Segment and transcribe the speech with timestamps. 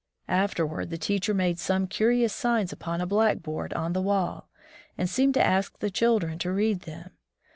[0.27, 4.49] Afterward the teacher made some ctirious signs upon a blackboard on the wall,
[4.97, 7.11] and seemed to ask the children to read them.